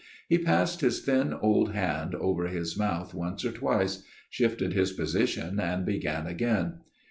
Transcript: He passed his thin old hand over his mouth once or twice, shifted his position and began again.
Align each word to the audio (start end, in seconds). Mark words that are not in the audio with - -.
He 0.27 0.39
passed 0.39 0.81
his 0.81 1.01
thin 1.05 1.31
old 1.31 1.73
hand 1.73 2.15
over 2.15 2.47
his 2.47 2.75
mouth 2.75 3.13
once 3.13 3.45
or 3.45 3.51
twice, 3.51 4.01
shifted 4.31 4.73
his 4.73 4.91
position 4.93 5.59
and 5.59 5.85
began 5.85 6.25
again. 6.25 6.79